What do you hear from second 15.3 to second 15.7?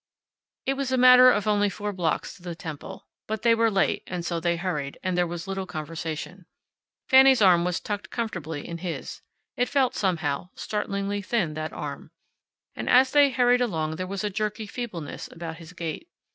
about